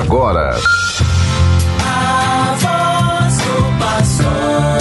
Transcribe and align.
agora. 0.00 0.56
A 1.84 2.54
voz 2.58 3.38
do 3.38 3.78
pastor. 3.78 4.72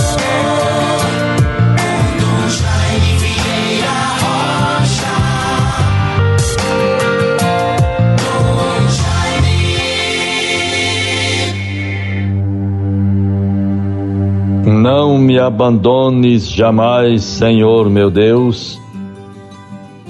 Não 14.63 15.17
me 15.17 15.37
abandones 15.37 16.49
jamais, 16.49 17.23
Senhor 17.23 17.89
meu 17.89 18.09
Deus. 18.09 18.79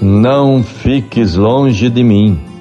Não 0.00 0.62
fiques 0.62 1.34
longe 1.34 1.90
de 1.90 2.02
mim 2.02 2.51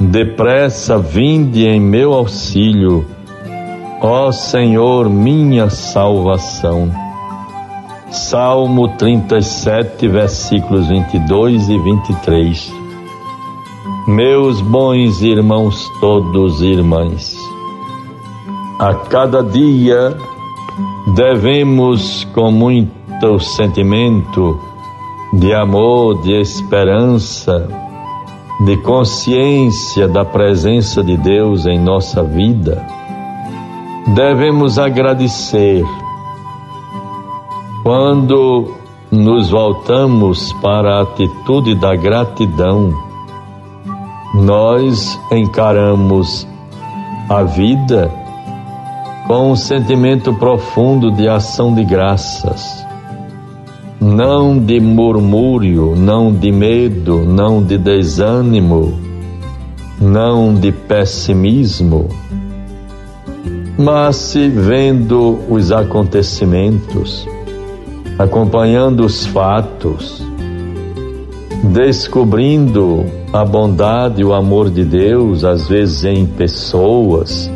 Depressa 0.00 0.96
vinde 0.96 1.66
em 1.66 1.80
meu 1.80 2.14
auxílio, 2.14 3.04
ó 4.00 4.30
Senhor, 4.30 5.10
minha 5.10 5.68
salvação. 5.70 6.88
Salmo 8.08 8.96
37, 8.96 10.06
versículos 10.06 10.86
22 10.86 11.68
e 11.68 11.78
23. 11.78 12.72
Meus 14.06 14.60
bons 14.60 15.20
irmãos 15.20 15.90
todos 16.00 16.62
irmãs, 16.62 17.36
a 18.78 18.94
cada 18.94 19.42
dia 19.42 20.16
devemos, 21.16 22.24
com 22.32 22.52
muito 22.52 23.40
sentimento 23.40 24.60
de 25.32 25.52
amor, 25.52 26.22
de 26.22 26.40
esperança, 26.40 27.87
de 28.60 28.76
consciência 28.78 30.08
da 30.08 30.24
presença 30.24 31.02
de 31.02 31.16
Deus 31.16 31.66
em 31.66 31.78
nossa 31.78 32.22
vida, 32.22 32.84
devemos 34.14 34.78
agradecer 34.78 35.84
quando 37.84 38.74
nos 39.10 39.50
voltamos 39.50 40.52
para 40.54 40.96
a 40.96 41.02
atitude 41.02 41.74
da 41.76 41.94
gratidão, 41.94 42.92
nós 44.34 45.18
encaramos 45.30 46.46
a 47.28 47.42
vida 47.42 48.12
com 49.26 49.52
um 49.52 49.56
sentimento 49.56 50.34
profundo 50.34 51.10
de 51.12 51.28
ação 51.28 51.74
de 51.74 51.84
graças 51.84 52.87
não 54.00 54.58
de 54.58 54.78
murmúrio, 54.78 55.94
não 55.96 56.32
de 56.32 56.52
medo, 56.52 57.24
não 57.24 57.62
de 57.62 57.76
desânimo, 57.76 58.98
não 60.00 60.54
de 60.54 60.70
pessimismo, 60.70 62.08
mas 63.76 64.16
se 64.16 64.48
vendo 64.48 65.38
os 65.48 65.72
acontecimentos, 65.72 67.26
acompanhando 68.18 69.04
os 69.04 69.26
fatos, 69.26 70.22
descobrindo 71.64 73.04
a 73.32 73.44
bondade 73.44 74.20
e 74.20 74.24
o 74.24 74.32
amor 74.32 74.70
de 74.70 74.84
Deus, 74.84 75.44
às 75.44 75.68
vezes 75.68 76.04
em 76.04 76.24
pessoas, 76.24 77.50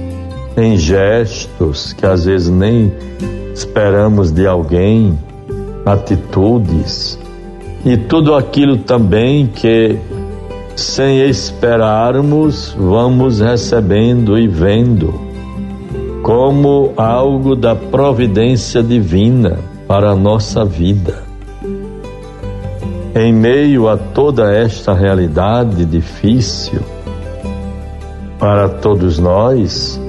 em 0.56 0.76
gestos 0.76 1.92
que 1.92 2.04
às 2.04 2.24
vezes 2.24 2.48
nem 2.48 2.92
esperamos 3.54 4.32
de 4.32 4.46
alguém 4.46 5.16
atitudes 5.84 7.18
e 7.84 7.96
tudo 7.96 8.34
aquilo 8.34 8.78
também 8.78 9.46
que, 9.46 9.98
sem 10.76 11.20
esperarmos, 11.28 12.74
vamos 12.78 13.40
recebendo 13.40 14.38
e 14.38 14.46
vendo 14.46 15.12
como 16.22 16.92
algo 16.96 17.56
da 17.56 17.74
providência 17.74 18.82
divina 18.82 19.58
para 19.88 20.12
a 20.12 20.16
nossa 20.16 20.64
vida. 20.64 21.24
Em 23.14 23.32
meio 23.32 23.88
a 23.88 23.96
toda 23.96 24.54
esta 24.54 24.94
realidade 24.94 25.84
difícil 25.84 26.80
para 28.38 28.68
todos 28.68 29.18
nós, 29.18 30.00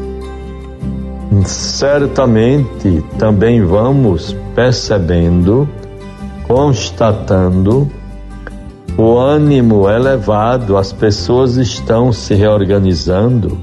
certamente 1.45 3.03
também 3.17 3.63
vamos 3.63 4.35
percebendo, 4.53 5.67
constatando 6.47 7.89
o 8.97 9.17
ânimo 9.17 9.89
elevado, 9.89 10.77
as 10.77 10.94
pessoas 10.94 11.55
estão 11.57 12.13
se 12.13 12.35
reorganizando, 12.35 13.57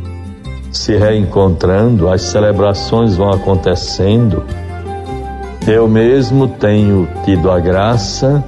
se 0.73 0.97
reencontrando, 0.97 2.09
as 2.09 2.23
celebrações 2.23 3.17
vão 3.17 3.31
acontecendo. 3.31 4.43
Eu 5.69 5.87
mesmo 5.87 6.49
tenho 6.49 7.07
tido 7.25 7.51
a 7.51 7.61
graça 7.61 8.43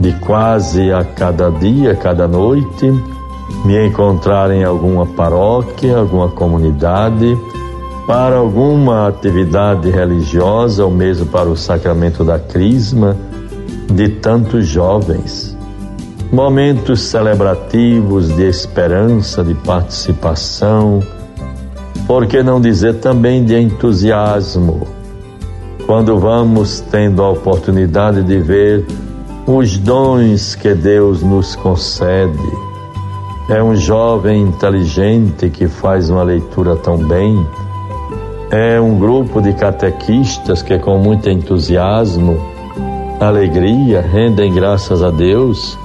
de 0.00 0.12
quase 0.20 0.92
a 0.92 1.04
cada 1.04 1.50
dia, 1.50 1.94
cada 1.94 2.26
noite, 2.26 2.90
me 3.64 3.86
encontrar 3.86 4.50
em 4.50 4.64
alguma 4.64 5.04
paróquia, 5.04 5.98
alguma 5.98 6.28
comunidade 6.28 7.36
para 8.06 8.36
alguma 8.36 9.08
atividade 9.08 9.88
religiosa 9.90 10.84
ou 10.84 10.90
mesmo 10.90 11.26
para 11.26 11.48
o 11.48 11.56
sacramento 11.56 12.22
da 12.22 12.38
crisma 12.38 13.16
de 13.92 14.08
tantos 14.08 14.66
jovens. 14.66 15.56
Momentos 16.30 17.00
celebrativos 17.02 18.28
de 18.34 18.42
esperança, 18.42 19.42
de 19.42 19.54
participação, 19.54 21.00
por 22.06 22.26
que 22.26 22.42
não 22.42 22.60
dizer 22.60 22.94
também 22.94 23.42
de 23.44 23.58
entusiasmo, 23.58 24.86
quando 25.86 26.18
vamos 26.18 26.80
tendo 26.80 27.22
a 27.22 27.30
oportunidade 27.30 28.22
de 28.22 28.38
ver 28.38 28.84
os 29.46 29.78
dons 29.78 30.54
que 30.54 30.74
Deus 30.74 31.22
nos 31.22 31.56
concede. 31.56 32.38
É 33.48 33.62
um 33.62 33.76
jovem 33.76 34.42
inteligente 34.42 35.48
que 35.50 35.68
faz 35.68 36.10
uma 36.10 36.22
leitura 36.22 36.76
tão 36.76 36.96
bem 36.96 37.46
é 38.54 38.80
um 38.80 38.96
grupo 38.96 39.42
de 39.42 39.52
catequistas 39.52 40.62
que, 40.62 40.78
com 40.78 40.96
muito 40.96 41.28
entusiasmo, 41.28 42.38
alegria, 43.20 44.00
rendem 44.00 44.54
graças 44.54 45.02
a 45.02 45.10
Deus 45.10 45.76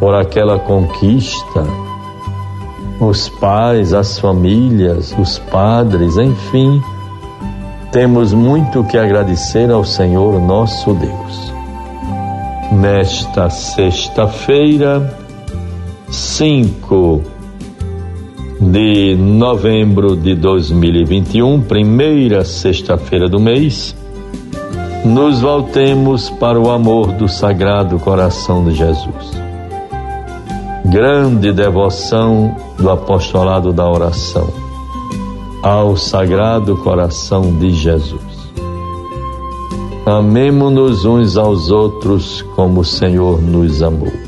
por 0.00 0.14
aquela 0.14 0.58
conquista. 0.58 1.64
Os 2.98 3.28
pais, 3.28 3.92
as 3.92 4.18
famílias, 4.18 5.14
os 5.18 5.38
padres, 5.38 6.16
enfim, 6.16 6.82
temos 7.92 8.32
muito 8.32 8.82
que 8.84 8.96
agradecer 8.96 9.70
ao 9.70 9.84
Senhor 9.84 10.40
nosso 10.40 10.94
Deus. 10.94 11.52
Nesta 12.72 13.50
sexta-feira, 13.50 15.18
5 16.08 17.37
de 18.60 19.14
novembro 19.16 20.16
de 20.16 20.34
2021, 20.34 21.62
primeira 21.62 22.44
sexta-feira 22.44 23.28
do 23.28 23.38
mês, 23.38 23.94
nos 25.04 25.40
voltemos 25.40 26.28
para 26.28 26.58
o 26.58 26.70
amor 26.70 27.12
do 27.12 27.28
Sagrado 27.28 27.98
Coração 28.00 28.64
de 28.64 28.74
Jesus. 28.74 29.40
Grande 30.86 31.52
devoção 31.52 32.56
do 32.76 32.90
apostolado 32.90 33.72
da 33.72 33.88
oração 33.88 34.48
ao 35.62 35.96
Sagrado 35.96 36.76
Coração 36.78 37.56
de 37.58 37.70
Jesus. 37.70 38.22
Amemo-nos 40.04 41.04
uns 41.04 41.36
aos 41.36 41.70
outros 41.70 42.42
como 42.56 42.80
o 42.80 42.84
Senhor 42.84 43.40
nos 43.40 43.82
amou 43.82 44.27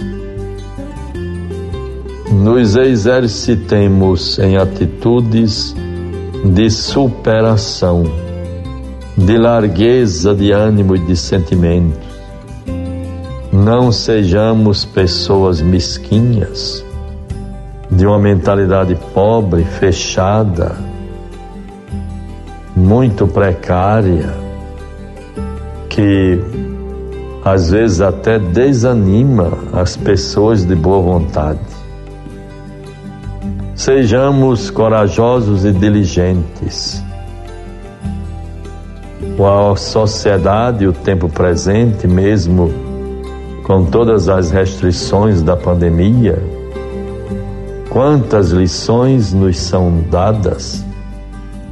nos 2.30 2.76
exercitemos 2.76 4.38
em 4.38 4.56
atitudes 4.56 5.74
de 6.44 6.70
superação, 6.70 8.04
de 9.16 9.36
largueza 9.36 10.34
de 10.34 10.52
ânimo 10.52 10.94
e 10.94 11.00
de 11.00 11.16
sentimentos. 11.16 11.98
Não 13.52 13.90
sejamos 13.90 14.84
pessoas 14.84 15.60
mesquinhas, 15.60 16.84
de 17.90 18.06
uma 18.06 18.18
mentalidade 18.18 18.96
pobre, 19.12 19.64
fechada, 19.64 20.76
muito 22.76 23.26
precária, 23.26 24.32
que 25.88 26.40
às 27.44 27.70
vezes 27.70 28.00
até 28.00 28.38
desanima 28.38 29.52
as 29.72 29.96
pessoas 29.96 30.64
de 30.64 30.76
boa 30.76 31.02
vontade. 31.02 31.69
Sejamos 33.80 34.68
corajosos 34.68 35.64
e 35.64 35.72
diligentes. 35.72 37.02
A 39.40 39.74
sociedade, 39.74 40.86
o 40.86 40.92
tempo 40.92 41.30
presente, 41.30 42.06
mesmo 42.06 42.70
com 43.64 43.86
todas 43.86 44.28
as 44.28 44.50
restrições 44.50 45.40
da 45.40 45.56
pandemia, 45.56 46.38
Quantas 47.88 48.50
lições 48.50 49.32
nos 49.32 49.58
são 49.58 50.04
dadas? 50.10 50.84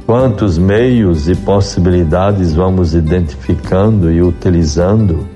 Quantos 0.07 0.57
meios 0.57 1.29
e 1.29 1.35
possibilidades 1.35 2.55
vamos 2.55 2.95
identificando 2.95 4.11
e 4.11 4.19
utilizando 4.19 5.27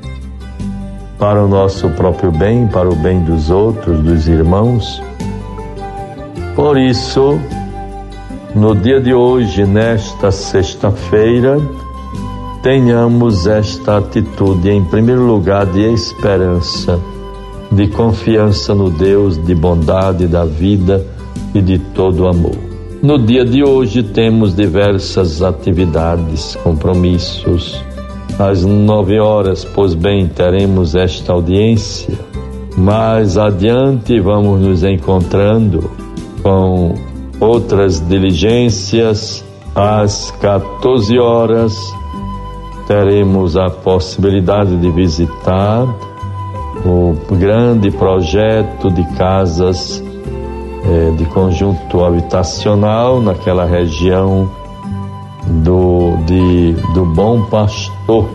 para 1.20 1.42
o 1.42 1.48
nosso 1.48 1.88
próprio 1.92 2.32
bem, 2.32 2.68
para 2.68 2.90
o 2.90 2.96
bem 2.96 3.24
dos 3.24 3.52
outros, 3.52 4.00
dos 4.02 4.28
irmãos? 4.28 5.13
Por 6.56 6.78
isso, 6.78 7.40
no 8.56 8.76
dia 8.76 9.02
de 9.02 9.12
hoje, 9.12 9.66
nesta 9.66 10.32
sexta-feira, 10.32 11.58
tenhamos 12.62 13.48
esta 13.48 13.98
atitude, 13.98 14.70
em 14.70 14.84
primeiro 14.84 15.26
lugar, 15.26 15.66
de 15.66 15.82
esperança, 15.92 17.00
de 17.72 17.88
confiança 17.88 18.76
no 18.76 18.92
Deus 18.92 19.44
de 19.44 19.56
bondade 19.56 20.28
da 20.28 20.46
vida 20.46 21.04
e 21.56 21.62
de 21.62 21.80
todo 21.80 22.28
amor. 22.28 22.56
No 23.02 23.18
dia 23.18 23.44
de 23.44 23.64
hoje 23.64 24.04
temos 24.04 24.56
diversas 24.56 25.42
atividades, 25.42 26.56
compromissos. 26.64 27.84
Às 28.38 28.64
nove 28.64 29.20
horas, 29.20 29.66
pois 29.66 29.96
bem, 29.96 30.28
teremos 30.28 30.94
esta 30.94 31.34
audiência. 31.34 32.14
Mais 32.78 33.40
adiante 33.40 34.20
vamos 34.20 34.62
nos 34.62 34.84
encontrando 34.84 36.03
com 36.44 36.94
outras 37.40 38.00
diligências. 38.00 39.44
Às 39.74 40.30
14 40.40 41.18
horas 41.18 41.76
teremos 42.86 43.58
a 43.58 43.70
possibilidade 43.72 44.78
de 44.78 44.92
visitar 44.92 45.88
o 46.86 47.16
grande 47.32 47.90
projeto 47.90 48.92
de 48.92 49.04
casas 49.16 50.04
é, 50.86 51.12
de 51.12 51.26
conjunto 51.26 52.04
habitacional 52.04 53.22
naquela 53.22 53.66
região 53.66 54.52
do, 55.48 56.18
de, 56.26 56.74
do 56.94 57.06
Bom 57.06 57.46
Pastor. 57.46 58.30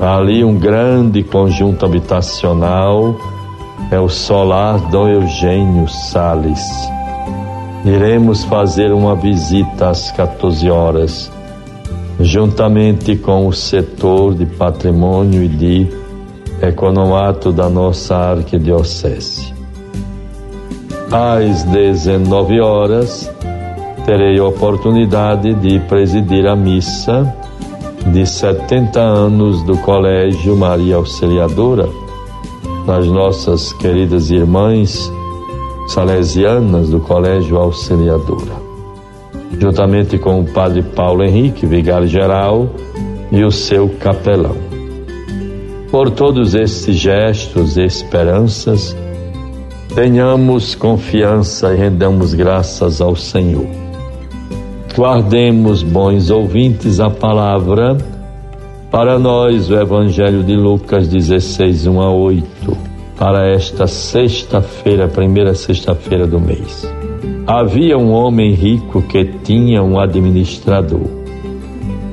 Ali 0.00 0.44
um 0.44 0.58
grande 0.58 1.22
conjunto 1.22 1.86
habitacional 1.86 3.14
é 3.90 3.98
o 3.98 4.08
Solar 4.08 4.78
Dom 4.90 5.08
Eugênio 5.08 5.88
Sales. 5.88 6.60
Iremos 7.84 8.44
fazer 8.44 8.92
uma 8.92 9.16
visita 9.16 9.88
às 9.88 10.10
14 10.10 10.70
horas, 10.70 11.32
juntamente 12.20 13.16
com 13.16 13.46
o 13.46 13.52
setor 13.54 14.34
de 14.34 14.44
patrimônio 14.44 15.42
e 15.42 15.48
de 15.48 15.88
economato 16.60 17.50
da 17.50 17.70
nossa 17.70 18.16
arquidiocese. 18.16 19.54
Às 21.10 21.64
19 21.64 22.60
horas, 22.60 23.32
terei 24.04 24.38
a 24.38 24.44
oportunidade 24.44 25.54
de 25.54 25.80
presidir 25.80 26.46
a 26.46 26.54
missa 26.54 27.34
de 28.12 28.26
70 28.26 29.00
anos 29.00 29.62
do 29.62 29.76
Colégio 29.78 30.54
Maria 30.54 30.96
Auxiliadora, 30.96 31.88
das 32.86 33.06
nossas 33.06 33.72
queridas 33.72 34.30
irmãs 34.30 35.10
salesianas 35.92 36.88
do 36.90 37.00
Colégio 37.00 37.58
Auxiliadora, 37.58 38.54
juntamente 39.58 40.18
com 40.18 40.40
o 40.40 40.44
Padre 40.44 40.82
Paulo 40.82 41.22
Henrique, 41.22 41.66
vigário 41.66 42.08
geral, 42.08 42.68
e 43.30 43.44
o 43.44 43.50
seu 43.50 43.88
capelão. 44.00 44.56
Por 45.90 46.10
todos 46.10 46.54
esses 46.54 46.96
gestos 46.96 47.76
e 47.76 47.84
esperanças, 47.84 48.96
Tenhamos 49.94 50.76
confiança 50.76 51.74
e 51.74 51.76
rendamos 51.76 52.32
graças 52.32 53.00
ao 53.00 53.16
Senhor. 53.16 53.66
Guardemos, 54.96 55.82
bons 55.82 56.30
ouvintes, 56.30 57.00
a 57.00 57.10
palavra 57.10 57.98
para 58.88 59.18
nós, 59.18 59.68
o 59.68 59.74
Evangelho 59.74 60.44
de 60.44 60.54
Lucas 60.54 61.08
16, 61.08 61.88
1 61.88 62.00
a 62.00 62.12
8, 62.12 62.59
para 63.20 63.46
esta 63.48 63.86
sexta-feira, 63.86 65.06
primeira 65.06 65.54
sexta-feira 65.54 66.26
do 66.26 66.40
mês. 66.40 66.90
Havia 67.46 67.96
um 67.96 68.10
homem 68.10 68.52
rico 68.52 69.00
que 69.02 69.24
tinha 69.44 69.80
um 69.80 70.00
administrador. 70.00 71.06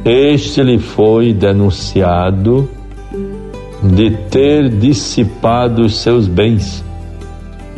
Este 0.05 0.61
lhe 0.61 0.77
foi 0.77 1.33
denunciado 1.33 2.69
de 3.81 4.11
ter 4.29 4.69
dissipado 4.69 5.81
os 5.83 5.97
seus 5.97 6.27
bens 6.27 6.85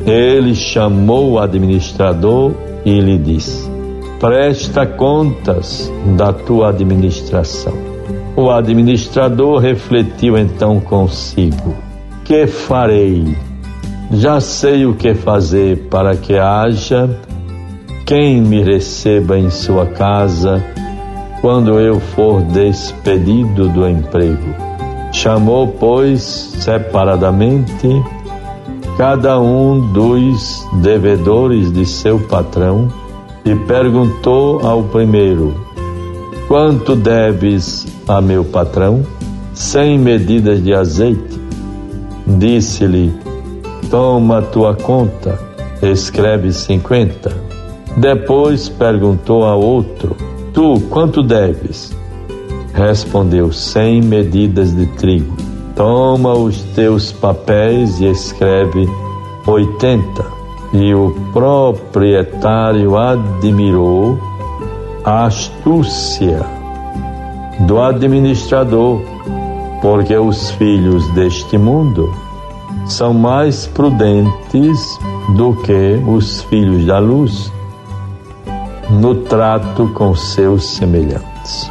ele 0.06 0.56
chamou 0.56 1.32
o 1.32 1.40
administrador 1.40 2.54
e 2.86 3.00
lhe 3.00 3.18
disse: 3.18 3.70
Presta 4.20 4.86
contas 4.86 5.92
da 6.18 6.32
tua 6.32 6.70
administração. 6.70 7.74
O 8.36 8.50
administrador 8.50 9.60
refletiu 9.60 10.38
então 10.38 10.80
consigo: 10.80 11.76
Que 12.30 12.46
farei? 12.46 13.36
Já 14.12 14.40
sei 14.40 14.86
o 14.86 14.94
que 14.94 15.16
fazer 15.16 15.88
para 15.90 16.16
que 16.16 16.38
haja 16.38 17.10
quem 18.06 18.40
me 18.40 18.62
receba 18.62 19.36
em 19.36 19.50
sua 19.50 19.88
casa 19.88 20.64
quando 21.42 21.80
eu 21.80 22.00
for 22.00 22.44
despedido 22.44 23.68
do 23.70 23.90
emprego. 23.90 24.54
Chamou, 25.12 25.70
pois, 25.80 26.22
separadamente 26.22 27.88
cada 28.96 29.40
um 29.42 29.92
dos 29.92 30.64
devedores 30.84 31.72
de 31.72 31.84
seu 31.84 32.20
patrão 32.20 32.90
e 33.44 33.56
perguntou 33.56 34.60
ao 34.60 34.84
primeiro: 34.84 35.60
Quanto 36.48 36.96
deves 36.96 37.88
a 38.08 38.22
meu 38.22 38.46
patrão? 38.46 39.04
Cem 39.56 39.98
medidas 39.98 40.64
de 40.64 40.76
azeite. 40.76 41.29
Disse-lhe: 42.38 43.14
Toma 43.90 44.42
tua 44.42 44.76
conta, 44.76 45.40
escreve 45.82 46.54
cinquenta. 46.54 47.36
Depois 47.98 48.70
perguntou 48.70 49.44
ao 49.44 49.60
outro: 49.60 50.16
Tu 50.54 50.80
quanto 50.90 51.24
deves? 51.24 51.96
Respondeu: 52.74 53.52
Cem 53.52 54.02
medidas 54.02 54.76
de 54.76 54.86
trigo. 54.86 55.36
Toma 55.76 56.34
os 56.34 56.62
teus 56.76 57.12
papéis 57.12 58.00
e 58.00 58.06
escreve 58.06 58.88
80. 59.48 60.40
E 60.74 60.94
o 60.94 61.16
proprietário 61.34 62.96
admirou 62.98 64.20
a 65.04 65.26
astúcia 65.26 66.46
do 67.62 67.82
administrador, 67.82 69.02
porque 69.82 70.16
os 70.18 70.52
filhos 70.52 71.08
deste 71.14 71.58
mundo 71.58 72.14
são 72.86 73.14
mais 73.14 73.68
prudentes 73.68 75.00
do 75.36 75.54
que 75.64 76.02
os 76.08 76.42
filhos 76.44 76.86
da 76.86 77.00
luz 77.00 77.52
no 78.90 79.16
trato 79.16 79.88
com 79.94 80.16
seus 80.16 80.66
semelhantes. 80.66 81.70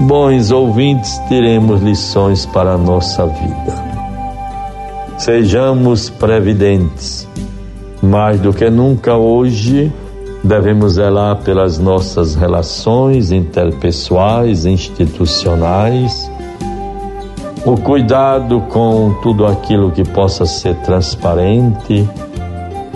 Bons 0.00 0.50
ouvintes, 0.50 1.18
tiremos 1.28 1.80
lições 1.80 2.44
para 2.44 2.72
a 2.72 2.78
nossa 2.78 3.26
vida. 3.26 3.86
Sejamos 5.16 6.10
previdentes. 6.10 7.26
Mais 8.02 8.38
do 8.38 8.52
que 8.52 8.68
nunca 8.68 9.16
hoje, 9.16 9.90
devemos 10.44 10.94
zelar 10.94 11.36
pelas 11.38 11.78
nossas 11.78 12.34
relações 12.34 13.32
interpessoais, 13.32 14.66
institucionais, 14.66 16.30
o 17.66 17.76
cuidado 17.76 18.60
com 18.68 19.12
tudo 19.22 19.44
aquilo 19.44 19.90
que 19.90 20.04
possa 20.04 20.46
ser 20.46 20.76
transparente, 20.82 22.08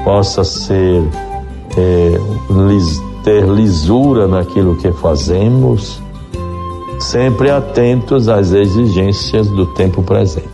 possa 0.04 0.44
ser 0.44 1.02
é, 1.76 2.20
ter 3.24 3.44
lisura 3.46 4.28
naquilo 4.28 4.76
que 4.76 4.92
fazemos 4.92 6.00
sempre 7.00 7.50
atentos 7.50 8.28
às 8.28 8.52
exigências 8.52 9.48
do 9.48 9.66
tempo 9.66 10.04
presente. 10.04 10.48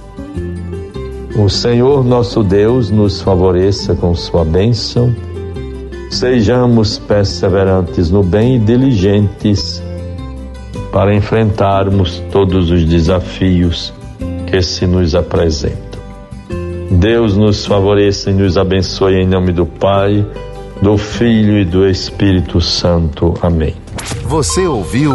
O 1.38 1.50
Senhor 1.50 2.02
nosso 2.02 2.42
Deus 2.42 2.90
nos 2.90 3.20
favoreça 3.20 3.94
com 3.94 4.14
sua 4.14 4.46
bênção, 4.46 5.14
sejamos 6.10 6.98
perseverantes 6.98 8.10
no 8.10 8.22
bem 8.22 8.56
e 8.56 8.58
diligentes 8.58 9.82
para 10.90 11.14
enfrentarmos 11.14 12.22
todos 12.32 12.70
os 12.70 12.82
desafios 12.86 13.92
que 14.46 14.62
se 14.62 14.86
nos 14.86 15.14
apresentam. 15.14 16.00
Deus 16.90 17.36
nos 17.36 17.66
favoreça 17.66 18.30
e 18.30 18.34
nos 18.34 18.56
abençoe 18.56 19.16
em 19.16 19.26
nome 19.26 19.52
do 19.52 19.66
Pai, 19.66 20.24
do 20.80 20.96
Filho 20.96 21.58
e 21.58 21.64
do 21.64 21.86
Espírito 21.86 22.60
Santo. 22.60 23.34
Amém. 23.42 23.74
Você 24.24 24.66
ouviu 24.66 25.12